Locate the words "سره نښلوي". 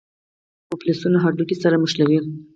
1.63-2.19